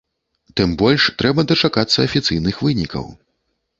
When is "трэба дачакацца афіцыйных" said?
1.21-2.55